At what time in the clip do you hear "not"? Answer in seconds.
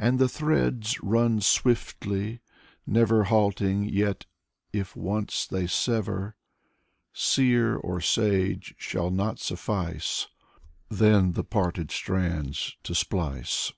9.12-9.38